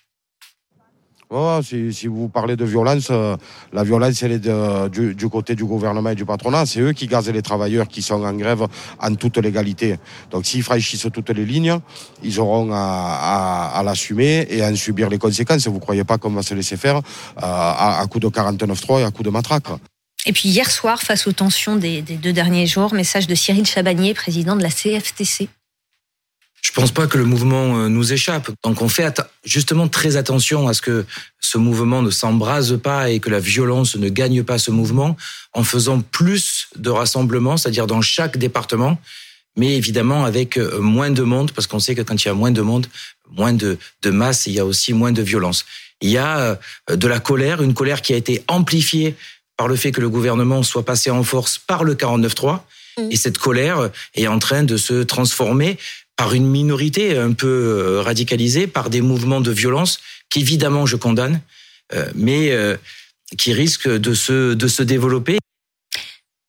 Si, 1.62 2.08
vous 2.08 2.28
parlez 2.28 2.56
de 2.56 2.64
violence, 2.64 3.06
euh, 3.12 3.36
la 3.72 3.84
violence, 3.84 4.20
elle 4.24 4.32
est 4.32 4.50
du, 4.90 5.28
côté 5.28 5.54
du 5.54 5.64
gouvernement 5.64 6.10
et 6.10 6.16
du 6.16 6.24
patronat. 6.24 6.66
C'est 6.66 6.80
eux 6.80 6.92
qui 6.92 7.06
gazent 7.06 7.30
les 7.30 7.40
travailleurs 7.40 7.86
qui 7.86 8.02
sont 8.02 8.24
en 8.24 8.32
grève 8.32 8.66
en 8.98 9.14
toute 9.14 9.36
légalité. 9.38 9.96
Donc 10.32 10.44
s'ils 10.44 10.64
franchissent 10.64 11.06
toutes 11.12 11.30
les 11.30 11.44
lignes, 11.44 11.78
ils 12.24 12.40
auront 12.40 12.70
à, 12.72 13.80
l'assumer 13.84 14.44
et 14.50 14.64
à 14.64 14.70
en 14.70 14.74
subir 14.74 15.08
les 15.08 15.18
conséquences. 15.18 15.68
Vous 15.68 15.74
ne 15.74 15.78
croyez 15.78 16.02
pas 16.02 16.18
qu'on 16.18 16.30
va 16.30 16.42
se 16.42 16.54
laisser 16.54 16.76
faire 16.76 16.96
euh, 16.96 17.00
à, 17.36 18.00
à 18.00 18.06
coup 18.08 18.18
de 18.18 18.26
49.3 18.26 19.00
et 19.00 19.04
à 19.04 19.12
coup 19.12 19.22
de 19.22 19.30
matraque 19.30 19.68
et 20.26 20.32
puis 20.32 20.50
hier 20.50 20.70
soir, 20.70 21.00
face 21.00 21.26
aux 21.26 21.32
tensions 21.32 21.76
des, 21.76 22.02
des 22.02 22.16
deux 22.16 22.34
derniers 22.34 22.66
jours, 22.66 22.92
message 22.92 23.26
de 23.26 23.34
Cyril 23.34 23.64
Chabagnier, 23.64 24.12
président 24.12 24.54
de 24.54 24.62
la 24.62 24.68
CFTC. 24.68 25.48
Je 26.62 26.72
pense 26.72 26.90
pas 26.92 27.06
que 27.06 27.18
le 27.18 27.24
mouvement 27.24 27.78
euh, 27.78 27.88
nous 27.88 28.12
échappe. 28.12 28.50
Donc 28.64 28.82
on 28.82 28.88
fait 28.88 29.20
justement 29.44 29.88
très 29.88 30.16
attention 30.16 30.68
à 30.68 30.74
ce 30.74 30.82
que 30.82 31.06
ce 31.40 31.58
mouvement 31.58 32.02
ne 32.02 32.10
s'embrase 32.10 32.78
pas 32.82 33.10
et 33.10 33.18
que 33.20 33.30
la 33.30 33.40
violence 33.40 33.96
ne 33.96 34.08
gagne 34.08 34.42
pas 34.42 34.58
ce 34.58 34.70
mouvement 34.70 35.16
en 35.52 35.64
faisant 35.64 36.00
plus 36.00 36.68
de 36.76 36.90
rassemblements, 36.90 37.56
c'est-à-dire 37.56 37.86
dans 37.86 38.02
chaque 38.02 38.36
département, 38.36 39.00
mais 39.56 39.76
évidemment 39.76 40.24
avec 40.24 40.56
euh, 40.56 40.80
moins 40.80 41.10
de 41.10 41.22
monde, 41.22 41.52
parce 41.52 41.66
qu'on 41.66 41.80
sait 41.80 41.94
que 41.94 42.02
quand 42.02 42.22
il 42.24 42.28
y 42.28 42.30
a 42.30 42.34
moins 42.34 42.52
de 42.52 42.62
monde, 42.62 42.86
moins 43.36 43.52
de, 43.52 43.78
de 44.02 44.10
masse, 44.10 44.46
il 44.46 44.52
y 44.52 44.60
a 44.60 44.64
aussi 44.64 44.92
moins 44.92 45.12
de 45.12 45.22
violence. 45.22 45.64
Il 46.02 46.10
y 46.10 46.18
a 46.18 46.38
euh, 46.90 46.96
de 46.96 47.08
la 47.08 47.20
colère, 47.20 47.62
une 47.62 47.74
colère 47.74 48.02
qui 48.02 48.12
a 48.12 48.16
été 48.16 48.44
amplifiée 48.48 49.16
par 49.56 49.68
le 49.68 49.76
fait 49.76 49.92
que 49.92 50.00
le 50.00 50.08
gouvernement 50.08 50.62
soit 50.62 50.84
passé 50.84 51.10
en 51.10 51.22
force 51.22 51.58
par 51.58 51.84
le 51.84 51.94
49-3. 51.94 52.60
Mmh. 52.98 53.02
Et 53.10 53.16
cette 53.16 53.38
colère 53.38 53.90
est 54.14 54.26
en 54.26 54.38
train 54.38 54.62
de 54.62 54.76
se 54.76 55.02
transformer 55.02 55.78
par 56.20 56.34
une 56.34 56.48
minorité 56.48 57.16
un 57.16 57.32
peu 57.32 57.46
euh, 57.46 58.02
radicalisée, 58.02 58.66
par 58.66 58.90
des 58.90 59.00
mouvements 59.00 59.40
de 59.40 59.50
violence 59.50 60.00
qu'évidemment 60.28 60.84
je 60.84 60.96
condamne, 60.96 61.40
euh, 61.94 62.04
mais 62.14 62.50
euh, 62.50 62.76
qui 63.38 63.54
risquent 63.54 63.88
de 63.88 64.12
se, 64.12 64.52
de 64.52 64.68
se 64.68 64.82
développer. 64.82 65.38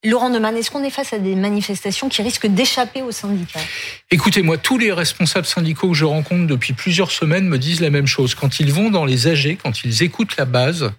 Laurent 0.04 0.30
Neumann, 0.30 0.58
est-ce 0.58 0.72
qu'on 0.72 0.84
est 0.84 0.90
face 0.90 1.14
à 1.14 1.20
des 1.20 1.36
manifestations 1.36 2.10
qui 2.10 2.22
risquent 2.22 2.48
d'échapper 2.48 3.02
aux 3.02 3.14
syndicats? 3.14 3.62
Écoutez-moi, 4.10 4.58
tous 4.58 4.78
les 4.78 4.92
responsables 4.92 5.48
syndicaux 5.48 5.92
que 5.92 5.98
je 5.98 6.04
rencontre 6.04 6.48
depuis 6.48 6.74
plusieurs 6.74 7.12
semaines 7.12 7.48
me 7.48 7.58
disent 7.58 7.80
la 7.80 7.92
même 7.92 8.08
chose. 8.08 8.36
Quand 8.36 8.60
ils 8.60 8.74
vont 8.74 8.90
dans 8.90 9.06
les 9.06 9.28
AG, 9.28 9.58
quand 9.64 9.86
ils 9.86 10.04
écoutent 10.04 10.36
la 10.36 10.44
base, 10.44 10.92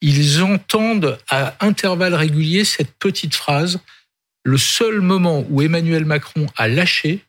ils 0.00 0.42
entendent 0.42 1.18
à 1.28 1.56
intervalles 1.60 2.14
réguliers 2.14 2.64
cette 2.64 2.94
petite 2.98 3.34
phrase 3.34 3.80
le 4.44 4.56
seul 4.56 5.02
moment 5.02 5.44
où 5.50 5.60
Emmanuel 5.60 6.06
Macron 6.06 6.46
a 6.56 6.68
lâché, 6.68 7.22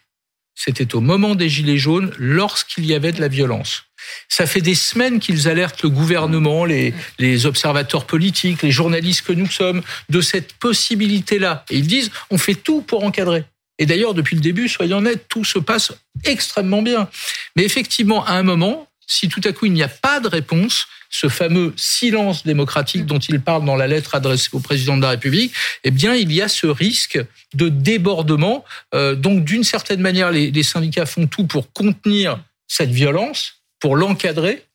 c'était 0.56 0.96
au 0.96 1.02
moment 1.02 1.36
des 1.36 1.50
Gilets 1.50 1.78
jaunes, 1.78 2.12
lorsqu'il 2.18 2.86
y 2.86 2.94
avait 2.94 3.12
de 3.12 3.22
la 3.22 3.28
violence. 3.28 3.84
Ça 4.30 4.46
fait 4.46 4.62
des 4.62 4.76
semaines 4.76 5.20
qu'ils 5.20 5.48
alertent 5.48 5.84
le 5.84 5.90
gouvernement, 5.90 6.66
les, 6.66 7.46
observateurs 7.46 8.06
politiques, 8.06 8.62
les 8.62 8.72
journalistes 8.72 9.26
que 9.26 9.34
nous 9.34 9.50
sommes, 9.50 9.82
de 10.10 10.22
cette 10.22 10.54
possibilité-là. 10.54 11.66
Et 11.70 11.78
ils 11.78 11.88
disent, 11.88 12.12
on 12.30 12.38
fait 12.38 12.56
tout 12.56 12.82
pour 12.82 13.04
encadrer. 13.04 13.44
Et 13.78 13.86
d'ailleurs, 13.86 14.14
depuis 14.14 14.36
le 14.36 14.42
début, 14.42 14.70
soyons 14.70 14.98
honnêtes, 14.98 15.26
tout 15.28 15.44
se 15.44 15.60
passe 15.60 15.92
extrêmement 16.24 16.82
bien. 16.82 17.10
Mais 17.56 17.64
effectivement, 17.64 18.26
à 18.26 18.34
un 18.34 18.44
moment, 18.44 18.88
si 19.08 19.30
tout 19.30 19.42
à 19.44 19.52
coup 19.52 19.66
il 19.66 19.74
n'y 19.74 19.84
a 19.84 19.88
pas 19.88 20.20
de 20.20 20.28
réponse, 20.28 20.88
ce 21.10 21.30
fameux 21.30 21.74
silence 21.78 22.44
démocratique 22.44 23.06
dont 23.06 23.20
il 23.20 23.40
parle 23.40 23.64
dans 23.64 23.76
la 23.76 23.88
lettre 23.88 24.16
adressée 24.16 24.50
au 24.54 24.60
président 24.60 24.98
de 24.98 25.02
la 25.02 25.10
République, 25.10 25.54
eh 25.84 25.92
bien, 25.92 26.14
il 26.14 26.32
y 26.32 26.42
a 26.42 26.48
ce 26.48 26.68
risque 26.68 27.24
de 27.54 27.70
débordement. 27.70 28.66
Euh, 28.94 29.16
donc, 29.16 29.46
d'une 29.46 29.64
certaine 29.64 30.02
manière, 30.02 30.32
les, 30.32 30.64
syndicats 30.64 31.06
font 31.06 31.28
tout 31.28 31.46
pour 31.46 31.72
contenir 31.72 32.40
cette 32.68 32.90
violence, 32.90 33.62
pour 33.80 33.96
l'encadrer. 33.96 34.66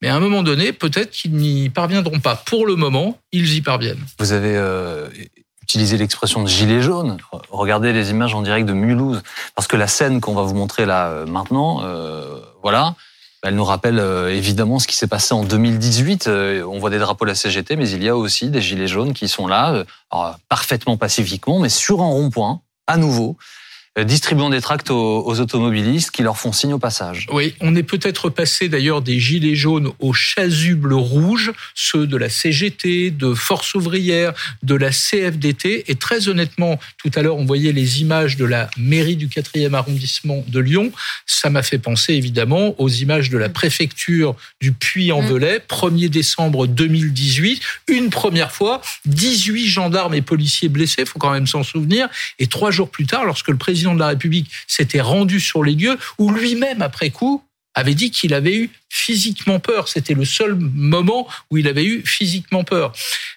Mais 0.00 0.08
à 0.08 0.16
un 0.16 0.20
moment 0.20 0.42
donné, 0.42 0.72
peut-être 0.72 1.10
qu'ils 1.10 1.32
n'y 1.32 1.68
parviendront 1.68 2.20
pas. 2.20 2.36
Pour 2.36 2.66
le 2.66 2.76
moment, 2.76 3.18
ils 3.32 3.54
y 3.54 3.60
parviennent. 3.60 4.02
Vous 4.18 4.32
avez 4.32 4.56
euh, 4.56 5.08
utilisé 5.70 5.96
l'expression 5.98 6.42
de 6.42 6.48
gilet 6.48 6.82
jaune. 6.82 7.18
Regardez 7.50 7.92
les 7.92 8.10
images 8.10 8.34
en 8.34 8.42
direct 8.42 8.66
de 8.66 8.72
Mulhouse. 8.72 9.22
Parce 9.54 9.68
que 9.68 9.76
la 9.76 9.86
scène 9.86 10.20
qu'on 10.20 10.34
va 10.34 10.42
vous 10.42 10.54
montrer 10.54 10.84
là 10.86 11.10
euh, 11.10 11.26
maintenant, 11.26 11.82
euh, 11.84 12.40
voilà, 12.62 12.96
elle 13.42 13.54
nous 13.54 13.64
rappelle 13.64 13.98
euh, 13.98 14.34
évidemment 14.34 14.78
ce 14.78 14.86
qui 14.86 14.96
s'est 14.96 15.06
passé 15.06 15.32
en 15.32 15.44
2018. 15.44 16.26
Euh, 16.26 16.62
on 16.64 16.78
voit 16.78 16.90
des 16.90 16.98
drapeaux 16.98 17.24
de 17.24 17.30
la 17.30 17.34
CGT, 17.34 17.76
mais 17.76 17.88
il 17.88 18.02
y 18.02 18.08
a 18.08 18.16
aussi 18.16 18.50
des 18.50 18.60
gilets 18.60 18.86
jaunes 18.86 19.14
qui 19.14 19.28
sont 19.28 19.46
là, 19.46 19.84
euh, 20.12 20.32
parfaitement 20.48 20.96
pacifiquement, 20.96 21.58
mais 21.58 21.70
sur 21.70 22.02
un 22.02 22.08
rond-point, 22.08 22.60
à 22.86 22.96
nouveau. 22.96 23.36
Euh, 23.98 24.04
distribuant 24.04 24.50
des 24.50 24.60
tracts 24.60 24.92
aux, 24.92 25.40
automobilistes 25.40 26.12
qui 26.12 26.22
leur 26.22 26.38
font 26.38 26.52
signe 26.52 26.72
au 26.72 26.78
passage. 26.78 27.26
Oui, 27.32 27.56
on 27.60 27.74
est 27.74 27.82
peut-être 27.82 28.30
passé 28.30 28.68
d'ailleurs 28.68 29.02
des 29.02 29.18
gilets 29.18 29.56
jaunes 29.56 29.90
aux 29.98 30.12
chasubles 30.12 30.94
rouges, 30.94 31.50
ceux 31.74 32.06
de 32.06 32.16
la 32.16 32.28
CGT, 32.28 33.10
de 33.10 33.34
Force 33.34 33.74
ouvrière, 33.74 34.32
de 34.62 34.76
la 34.76 34.90
CFDT. 34.90 35.90
Et 35.90 35.96
très 35.96 36.28
honnêtement, 36.28 36.78
tout 36.98 37.10
à 37.16 37.22
l'heure, 37.22 37.36
on 37.36 37.44
voyait 37.44 37.72
les 37.72 38.00
images 38.00 38.36
de 38.36 38.44
la 38.44 38.70
mairie 38.76 39.16
du 39.16 39.26
4e 39.26 39.74
arrondissement 39.74 40.44
de 40.46 40.60
Lyon. 40.60 40.92
Ça 41.26 41.50
m'a 41.50 41.64
fait 41.64 41.78
penser 41.78 42.14
évidemment 42.14 42.80
aux 42.80 42.88
images 42.88 43.28
de 43.28 43.38
la 43.38 43.48
préfecture 43.48 44.36
du 44.60 44.70
Puy-en-Velay, 44.70 45.64
1er 45.68 46.08
décembre 46.08 46.68
2018. 46.68 47.60
Une 47.88 48.10
première 48.10 48.52
fois, 48.52 48.82
18 49.06 49.66
gendarmes 49.66 50.14
et 50.14 50.22
policiers 50.22 50.68
blessés, 50.68 51.04
faut 51.04 51.18
quand 51.18 51.32
même 51.32 51.48
s'en 51.48 51.64
souvenir. 51.64 52.08
Et 52.38 52.46
trois 52.46 52.70
jours 52.70 52.88
plus 52.88 53.06
tard, 53.06 53.24
lorsque 53.24 53.48
le 53.48 53.56
président 53.56 53.79
président 53.80 53.94
de 53.94 54.00
la 54.00 54.08
République 54.08 54.50
s'était 54.66 55.00
rendu 55.00 55.40
sur 55.40 55.64
les 55.64 55.72
lieux, 55.72 55.96
où 56.18 56.30
lui-même, 56.30 56.82
après 56.82 57.08
coup, 57.08 57.42
avait 57.74 57.94
dit 57.94 58.10
qu'il 58.10 58.34
avait 58.34 58.54
eu 58.54 58.70
physiquement 58.90 59.58
peur. 59.58 59.88
C'était 59.88 60.12
le 60.12 60.26
seul 60.26 60.54
moment 60.54 61.26
où 61.50 61.56
il 61.56 61.66
avait 61.66 61.84
eu 61.84 62.02
physiquement 62.04 62.62
peur. 62.62 62.92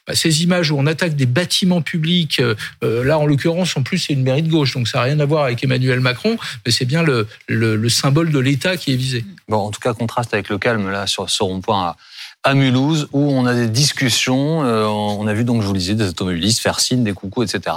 Bah, 0.06 0.16
ces 0.16 0.44
images 0.44 0.70
où 0.72 0.78
on 0.78 0.86
attaque 0.86 1.16
des 1.16 1.28
bâtiments 1.28 1.82
publics, 1.82 2.42
euh, 2.42 2.56
euh, 2.84 3.06
là 3.06 3.20
en 3.20 3.26
l'occurrence, 3.26 3.78
en 3.78 3.84
plus 3.84 4.00
c'est 4.00 4.14
une 4.14 4.24
mairie 4.24 4.42
de 4.42 4.50
gauche, 4.50 4.74
donc 4.74 4.90
ça 4.90 4.98
n'a 4.98 5.06
rien 5.06 5.20
à 5.22 5.26
voir 5.26 5.46
avec 5.46 5.64
Emmanuel 5.64 6.02
Macron, 6.02 6.38
mais 6.66 6.74
c'est 6.74 6.86
bien 6.86 7.04
le, 7.04 7.28
le, 7.48 7.90
symbole 7.90 8.32
de 8.32 8.40
l'État 8.40 8.76
qui 8.76 8.92
est 8.92 8.98
visé. 8.98 9.24
Bon, 9.48 9.58
en 9.58 9.72
tout 9.72 9.80
cas, 9.80 9.94
contraste 9.94 10.34
avec 10.34 10.50
le 10.50 10.58
calme 10.58 10.90
là 10.90 11.08
sur 11.08 11.30
ce 11.30 11.44
rond-point 11.44 11.90
à, 11.90 11.98
à 12.44 12.54
Mulhouse, 12.54 13.08
où 13.14 13.32
on 13.32 13.46
a 13.46 13.54
des 13.54 13.70
discussions. 13.70 14.66
Euh, 14.66 14.86
on 14.86 15.26
a 15.28 15.34
vu 15.34 15.46
donc, 15.46 15.62
je 15.62 15.68
vous 15.68 15.74
le 15.74 15.80
disais, 15.80 15.96
des 15.96 16.10
automobilistes 16.10 16.60
faire 16.60 16.82
signe, 16.82 17.04
des 17.04 17.14
coucous, 17.14 17.44
etc. 17.44 17.76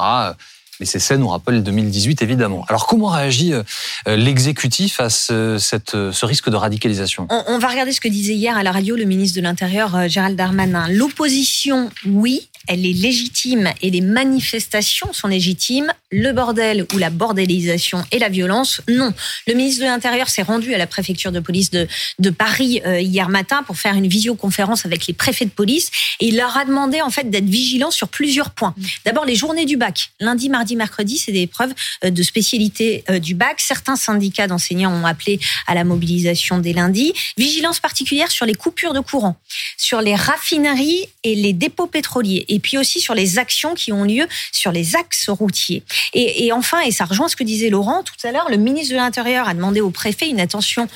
Mais 0.80 0.86
ces 0.86 0.98
scènes 0.98 1.20
nous 1.20 1.28
rappellent 1.28 1.62
2018, 1.62 2.22
évidemment. 2.22 2.64
Alors, 2.68 2.86
comment 2.86 3.08
réagit 3.08 3.52
euh, 3.54 3.62
l'exécutif 4.06 5.00
à 5.00 5.10
ce, 5.10 5.58
cette, 5.58 5.90
ce 5.90 6.26
risque 6.26 6.50
de 6.50 6.56
radicalisation? 6.56 7.26
On, 7.30 7.44
on, 7.48 7.58
va 7.58 7.68
regarder 7.68 7.92
ce 7.92 8.00
que 8.00 8.08
disait 8.08 8.34
hier 8.34 8.56
à 8.56 8.62
la 8.62 8.72
radio 8.72 8.96
le 8.96 9.04
ministre 9.04 9.36
de 9.36 9.42
l'Intérieur, 9.42 9.94
euh, 9.96 10.08
Gérald 10.08 10.36
Darmanin. 10.36 10.88
L'opposition, 10.88 11.90
oui, 12.06 12.48
elle 12.66 12.86
est 12.86 12.92
légitime 12.92 13.72
et 13.82 13.90
les 13.90 14.00
manifestations 14.00 15.12
sont 15.12 15.28
légitimes. 15.28 15.92
Le 16.10 16.32
bordel 16.32 16.86
ou 16.94 16.98
la 16.98 17.10
bordélisation 17.10 18.04
et 18.12 18.18
la 18.18 18.28
violence, 18.28 18.80
non. 18.88 19.12
Le 19.46 19.54
ministre 19.54 19.82
de 19.82 19.86
l'Intérieur 19.86 20.28
s'est 20.28 20.42
rendu 20.42 20.74
à 20.74 20.78
la 20.78 20.86
préfecture 20.86 21.32
de 21.32 21.40
police 21.40 21.70
de, 21.70 21.88
de 22.18 22.30
Paris 22.30 22.80
euh, 22.86 23.00
hier 23.00 23.28
matin 23.28 23.62
pour 23.64 23.76
faire 23.76 23.94
une 23.94 24.06
visioconférence 24.06 24.86
avec 24.86 25.06
les 25.06 25.14
préfets 25.14 25.44
de 25.44 25.50
police 25.50 25.90
et 26.20 26.28
il 26.28 26.36
leur 26.36 26.56
a 26.56 26.64
demandé 26.64 27.02
en 27.02 27.10
fait 27.10 27.28
d'être 27.28 27.48
vigilants 27.48 27.90
sur 27.90 28.08
plusieurs 28.08 28.50
points. 28.50 28.74
D'abord, 29.04 29.24
les 29.24 29.34
journées 29.34 29.64
du 29.64 29.76
bac. 29.76 30.10
Lundi, 30.20 30.48
mardi, 30.48 30.76
mercredi, 30.76 31.18
c'est 31.18 31.32
des 31.32 31.42
épreuves 31.42 31.74
euh, 32.04 32.10
de 32.10 32.22
spécialité 32.22 33.04
euh, 33.10 33.18
du 33.18 33.34
bac. 33.34 33.60
Certains 33.60 33.96
syndicats 33.96 34.46
d'enseignants 34.46 34.92
ont 34.92 35.06
appelé 35.06 35.40
à 35.66 35.74
la 35.74 35.84
mobilisation 35.84 36.58
dès 36.58 36.72
lundi. 36.72 37.12
Vigilance 37.36 37.80
particulière 37.80 38.30
sur 38.30 38.46
les 38.46 38.54
coupures 38.54 38.94
de 38.94 39.00
courant, 39.00 39.36
sur 39.76 40.00
les 40.00 40.14
raffineries 40.14 41.08
et 41.24 41.34
les 41.34 41.52
dépôts 41.52 41.86
pétroliers 41.86 42.44
puis 42.58 42.78
aussi 42.78 43.00
sur 43.00 43.14
les 43.14 43.38
actions 43.38 43.74
qui 43.74 43.92
ont 43.92 44.04
lieu 44.04 44.26
sur 44.52 44.72
les 44.72 44.96
axes 44.96 45.28
routiers. 45.28 45.82
Et, 46.12 46.52
enfin, 46.52 46.80
et 46.80 46.90
ça 46.90 47.04
rejoint 47.04 47.28
ce 47.28 47.36
que 47.36 47.44
disait 47.44 47.70
Laurent 47.70 48.02
tout 48.02 48.26
à 48.26 48.32
l'heure, 48.32 48.50
le 48.50 48.56
ministre 48.56 48.92
de 48.92 48.98
l'Intérieur 48.98 49.48
a 49.48 49.54
demandé 49.54 49.80
au 49.80 49.90
préfet 49.90 50.28
une 50.28 50.40
attention 50.40 50.88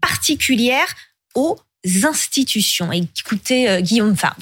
particulière 0.00 0.86
aux 1.34 1.58
institutions. 2.04 2.90
Écoutez 2.92 3.68
euh, 3.68 3.80
Guillaume 3.80 4.16
Fabre 4.16 4.36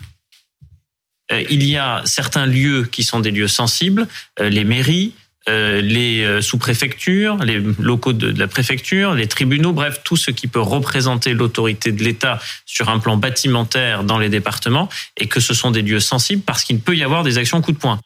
euh, 1.33 1.45
il 1.51 1.65
y 1.65 1.77
a 1.77 2.03
certains 2.05 2.47
lieux 2.47 2.85
qui 2.85 3.03
sont 3.03 3.21
des 3.21 3.31
lieux 3.31 3.49
sensibles, 3.49 4.07
euh, 4.41 4.49
les 4.49 4.65
mairies, 4.65 5.13
les 5.49 6.43
sous-préfectures, 6.43 7.37
les 7.39 7.61
locaux 7.79 8.13
de, 8.13 8.37
la 8.39 8.49
préfecture, 8.49 9.15
les 9.15 9.27
tribunaux, 9.27 9.73
bref, 9.73 10.01
tout 10.05 10.17
ce 10.17 10.31
qui 10.31 10.49
peut 10.49 10.61
représenter 10.61 11.35
l'autorité 11.35 11.93
de 11.93 12.03
l'État 12.03 12.41
sur 12.65 12.89
un 12.89 12.99
plan 12.99 13.17
bâtimentaire 13.17 14.05
dans 14.05 14.19
les 14.19 14.29
départements, 14.29 14.89
et 15.17 15.27
que 15.29 15.41
ce 15.41 15.55
sont 15.55 15.71
des 15.71 15.83
lieux 15.83 16.01
sensibles 16.01 16.43
parce 16.43 16.65
qu'il 16.65 16.81
peut 16.81 16.97
y 16.97 17.05
avoir 17.05 17.23
des 17.23 17.39
actions 17.39 17.61
coup 17.61 17.73
de 17.73 17.79
poing. 17.79 18.01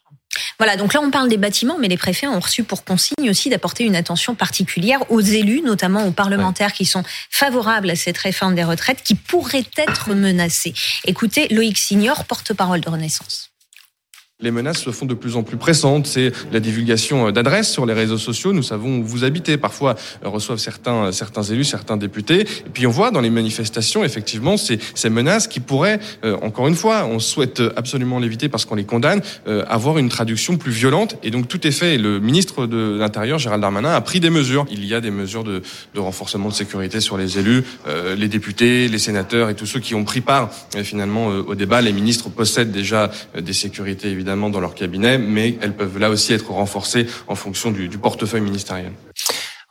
Voilà, 0.57 0.77
donc 0.77 0.93
là 0.93 1.01
on 1.01 1.11
parle 1.11 1.29
des 1.29 1.37
bâtiments, 1.37 1.77
mais 1.79 1.87
les 1.87 1.97
préfets 1.97 2.27
ont 2.27 2.39
reçu 2.39 2.63
pour 2.63 2.83
consigne 2.83 3.29
aussi 3.29 3.49
d'apporter 3.49 3.83
une 3.83 3.95
attention 3.95 4.35
particulière 4.35 4.99
aux 5.09 5.21
élus, 5.21 5.61
notamment 5.61 6.05
aux 6.05 6.11
parlementaires 6.11 6.73
qui 6.73 6.85
sont 6.85 7.03
favorables 7.29 7.89
à 7.89 7.95
cette 7.95 8.17
réforme 8.17 8.55
des 8.55 8.63
retraites, 8.63 9.03
qui 9.03 9.15
pourraient 9.15 9.65
être 9.77 10.13
menacés. 10.13 10.73
Écoutez 11.05 11.47
Loïc 11.49 11.77
Signor, 11.77 12.25
porte-parole 12.25 12.81
de 12.81 12.89
Renaissance 12.89 13.50
les 14.41 14.51
menaces 14.51 14.81
se 14.81 14.89
font 14.91 15.05
de 15.05 15.13
plus 15.13 15.35
en 15.35 15.43
plus 15.43 15.57
pressantes. 15.57 16.07
C'est 16.07 16.31
la 16.51 16.59
divulgation 16.59 17.27
euh, 17.27 17.31
d'adresses 17.31 17.69
sur 17.69 17.85
les 17.85 17.93
réseaux 17.93 18.17
sociaux. 18.17 18.53
Nous 18.53 18.63
savons 18.63 18.99
où 18.99 19.03
vous 19.03 19.23
habitez. 19.23 19.57
Parfois, 19.57 19.95
euh, 20.25 20.29
reçoivent 20.29 20.57
certains, 20.57 21.05
euh, 21.05 21.11
certains 21.11 21.43
élus, 21.43 21.63
certains 21.63 21.97
députés. 21.97 22.41
Et 22.41 22.69
puis, 22.73 22.87
on 22.87 22.91
voit 22.91 23.11
dans 23.11 23.21
les 23.21 23.29
manifestations, 23.29 24.03
effectivement, 24.03 24.57
ces, 24.57 24.79
ces 24.95 25.09
menaces 25.09 25.47
qui 25.47 25.59
pourraient, 25.59 25.99
encore 26.41 26.67
une 26.67 26.75
fois, 26.75 27.05
on 27.05 27.19
souhaite 27.19 27.61
absolument 27.75 28.19
l'éviter 28.19 28.49
parce 28.49 28.65
qu'on 28.65 28.75
les 28.75 28.83
condamne, 28.83 29.21
avoir 29.67 29.97
une 29.97 30.09
traduction 30.09 30.57
plus 30.57 30.71
violente. 30.71 31.17
Et 31.23 31.31
donc, 31.31 31.47
tout 31.47 31.65
est 31.67 31.71
fait. 31.71 31.97
Le 31.97 32.19
ministre 32.19 32.67
de 32.67 32.97
l'Intérieur, 32.99 33.39
Gérald 33.39 33.61
Darmanin, 33.61 33.93
a 33.93 34.01
pris 34.01 34.19
des 34.19 34.29
mesures. 34.29 34.65
Il 34.71 34.85
y 34.85 34.93
a 34.93 35.01
des 35.01 35.11
mesures 35.11 35.43
de, 35.43 35.61
de 35.93 35.99
renforcement 35.99 36.49
de 36.49 36.53
sécurité 36.53 36.99
sur 36.99 37.17
les 37.17 37.39
élus, 37.39 37.63
les 38.17 38.27
députés, 38.27 38.87
les 38.87 38.99
sénateurs 38.99 39.49
et 39.49 39.55
tous 39.55 39.65
ceux 39.65 39.79
qui 39.79 39.95
ont 39.95 40.03
pris 40.03 40.21
part, 40.21 40.49
finalement, 40.83 41.27
au 41.27 41.55
débat. 41.55 41.81
Les 41.81 41.93
ministres 41.93 42.29
possèdent 42.29 42.71
déjà 42.71 43.11
des 43.39 43.53
sécurités, 43.53 44.09
évidemment 44.09 44.30
dans 44.35 44.59
leur 44.59 44.75
cabinet, 44.75 45.17
mais 45.17 45.55
elles 45.61 45.75
peuvent 45.75 45.97
là 45.97 46.09
aussi 46.09 46.33
être 46.33 46.51
renforcées 46.51 47.07
en 47.27 47.35
fonction 47.35 47.71
du, 47.71 47.89
portefeuille 47.97 48.41
ministériel. 48.41 48.93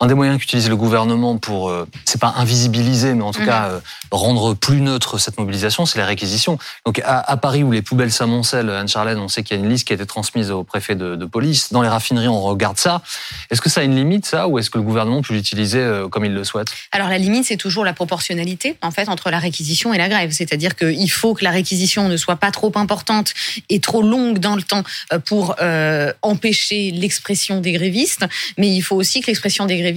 Un 0.01 0.07
des 0.07 0.15
moyens 0.15 0.39
qu'utilise 0.39 0.67
le 0.67 0.75
gouvernement 0.75 1.37
pour, 1.37 1.69
euh, 1.69 1.87
c'est 2.05 2.19
pas 2.19 2.33
invisibiliser, 2.37 3.13
mais 3.13 3.21
en 3.21 3.31
tout 3.31 3.41
mhm. 3.41 3.45
cas 3.45 3.69
euh, 3.69 3.79
rendre 4.09 4.55
plus 4.55 4.81
neutre 4.81 5.19
cette 5.19 5.37
mobilisation, 5.37 5.85
c'est 5.85 5.99
les 5.99 6.05
réquisitions. 6.05 6.57
Donc 6.87 6.99
à, 7.05 7.19
à, 7.19 7.37
Paris 7.37 7.61
où 7.61 7.71
les 7.71 7.83
poubelles 7.83 8.11
s'amoncellent, 8.11 8.71
Anne-Charlène, 8.71 9.19
on 9.19 9.27
sait 9.27 9.43
qu'il 9.43 9.55
y 9.55 9.59
a 9.59 9.63
une 9.63 9.69
liste 9.69 9.85
qui 9.85 9.93
a 9.93 9.95
été 9.95 10.07
transmise 10.07 10.49
au 10.49 10.63
préfet 10.63 10.95
de, 10.95 11.15
de, 11.15 11.25
police. 11.27 11.71
Dans 11.71 11.83
les 11.83 11.87
raffineries, 11.87 12.27
on 12.27 12.41
regarde 12.41 12.79
ça. 12.79 13.03
Est-ce 13.51 13.61
que 13.61 13.69
ça 13.69 13.81
a 13.81 13.83
une 13.83 13.95
limite, 13.95 14.25
ça, 14.25 14.47
ou 14.47 14.57
est-ce 14.57 14.71
que 14.71 14.79
le 14.79 14.83
gouvernement 14.83 15.21
peut 15.21 15.35
l'utiliser 15.35 15.77
euh, 15.77 16.07
comme 16.07 16.25
il 16.25 16.33
le 16.33 16.43
souhaite? 16.43 16.69
Alors 16.91 17.07
la 17.07 17.19
limite, 17.19 17.45
c'est 17.45 17.57
toujours 17.57 17.85
la 17.85 17.93
proportionnalité, 17.93 18.77
en 18.81 18.89
fait, 18.89 19.07
entre 19.07 19.29
la 19.29 19.37
réquisition 19.37 19.93
et 19.93 19.99
la 19.99 20.09
grève. 20.09 20.31
C'est-à-dire 20.31 20.75
qu'il 20.75 21.11
faut 21.11 21.35
que 21.35 21.43
la 21.43 21.51
réquisition 21.51 22.09
ne 22.09 22.17
soit 22.17 22.37
pas 22.37 22.49
trop 22.49 22.71
importante 22.73 23.35
et 23.69 23.79
trop 23.79 24.01
longue 24.01 24.39
dans 24.39 24.55
le 24.55 24.63
temps 24.63 24.83
pour 25.25 25.57
euh, 25.61 26.11
empêcher 26.23 26.89
l'expression 26.89 27.61
des 27.61 27.73
grévistes, 27.73 28.25
mais 28.57 28.67
il 28.67 28.81
faut 28.81 28.95
aussi 28.95 29.21
que 29.21 29.27
l'expression 29.27 29.67
des 29.67 29.77
grévistes 29.77 29.90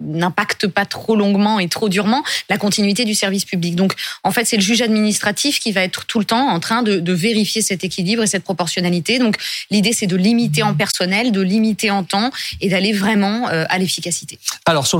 n'impacte 0.00 0.66
pas 0.66 0.84
trop 0.84 1.16
longuement 1.16 1.58
et 1.58 1.68
trop 1.68 1.88
durement 1.88 2.22
la 2.48 2.58
continuité 2.58 3.04
du 3.04 3.14
service 3.14 3.44
public. 3.44 3.76
Donc, 3.76 3.94
en 4.22 4.30
fait, 4.30 4.44
c'est 4.44 4.56
le 4.56 4.62
juge 4.62 4.82
administratif 4.82 5.60
qui 5.60 5.72
va 5.72 5.82
être 5.82 6.04
tout 6.06 6.18
le 6.18 6.24
temps 6.24 6.48
en 6.48 6.60
train 6.60 6.82
de, 6.82 7.14
vérifier 7.14 7.62
cet 7.62 7.84
équilibre 7.84 8.24
et 8.24 8.26
cette 8.26 8.42
proportionnalité. 8.42 9.18
Donc, 9.18 9.36
l'idée, 9.70 9.92
c'est 9.92 10.08
de 10.08 10.16
limiter 10.16 10.62
en 10.62 10.74
personnel, 10.74 11.30
de 11.30 11.40
limiter 11.40 11.90
en 11.90 12.02
temps 12.02 12.30
et 12.60 12.68
d'aller 12.68 12.92
vraiment 12.92 13.48
euh, 13.48 13.64
à 13.68 13.78
l'efficacité. 13.78 14.38
Alors, 14.66 14.86
sur 14.86 14.98